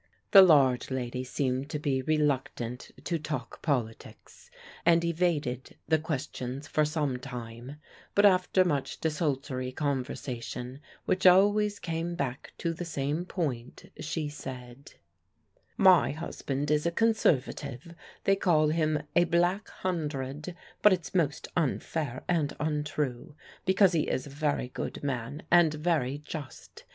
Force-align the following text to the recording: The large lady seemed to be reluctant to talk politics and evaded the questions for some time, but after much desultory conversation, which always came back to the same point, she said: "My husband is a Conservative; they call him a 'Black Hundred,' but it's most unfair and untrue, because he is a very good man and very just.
The 0.31 0.41
large 0.41 0.89
lady 0.89 1.23
seemed 1.23 1.69
to 1.69 1.77
be 1.77 2.01
reluctant 2.01 2.89
to 3.03 3.19
talk 3.19 3.61
politics 3.61 4.49
and 4.83 5.05
evaded 5.05 5.77
the 5.87 5.99
questions 5.99 6.67
for 6.67 6.83
some 6.85 7.19
time, 7.19 7.75
but 8.15 8.25
after 8.25 8.65
much 8.65 8.99
desultory 8.99 9.71
conversation, 9.71 10.79
which 11.05 11.27
always 11.27 11.77
came 11.77 12.15
back 12.15 12.51
to 12.57 12.73
the 12.73 12.83
same 12.83 13.25
point, 13.25 13.91
she 13.99 14.27
said: 14.27 14.93
"My 15.77 16.09
husband 16.13 16.71
is 16.71 16.87
a 16.87 16.91
Conservative; 16.91 17.93
they 18.23 18.35
call 18.35 18.69
him 18.69 19.03
a 19.15 19.25
'Black 19.25 19.67
Hundred,' 19.67 20.55
but 20.81 20.91
it's 20.93 21.13
most 21.13 21.47
unfair 21.55 22.23
and 22.27 22.55
untrue, 22.59 23.35
because 23.65 23.91
he 23.93 24.07
is 24.09 24.25
a 24.25 24.31
very 24.31 24.69
good 24.69 25.03
man 25.03 25.43
and 25.51 25.75
very 25.75 26.17
just. 26.17 26.85